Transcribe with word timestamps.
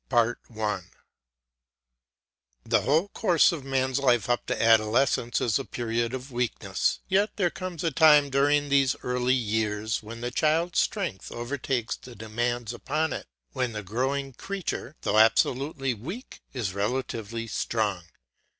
BOOK 0.09 0.39
III 0.49 0.79
The 2.63 2.81
whole 2.81 3.09
course 3.09 3.51
of 3.51 3.63
man's 3.63 3.99
life 3.99 4.31
up 4.31 4.47
to 4.47 4.59
adolescence 4.59 5.39
is 5.39 5.59
a 5.59 5.63
period 5.63 6.15
of 6.15 6.31
weakness; 6.31 7.01
yet 7.07 7.35
there 7.35 7.51
comes 7.51 7.83
a 7.83 7.91
time 7.91 8.31
during 8.31 8.69
these 8.69 8.95
early 9.03 9.35
years 9.35 10.01
when 10.01 10.21
the 10.21 10.31
child's 10.31 10.79
strength 10.79 11.31
overtakes 11.31 11.95
the 11.97 12.15
demands 12.15 12.73
upon 12.73 13.13
it, 13.13 13.27
when 13.51 13.73
the 13.73 13.83
growing 13.83 14.33
creature, 14.33 14.95
though 15.01 15.19
absolutely 15.19 15.93
weak, 15.93 16.41
is 16.51 16.73
relatively 16.73 17.45
strong. 17.45 18.05